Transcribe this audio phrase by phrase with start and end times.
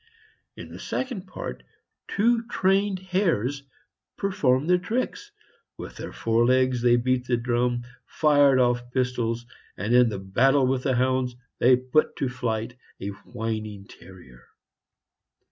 [0.57, 1.61] In the second part
[2.07, 3.61] two trained hares
[4.17, 5.31] performed their tricks.
[5.77, 9.45] With their forelegs they beat the drum, fired off pistols,
[9.77, 14.47] and in the "Battle with the Hounds" they put to flight a whining terrier.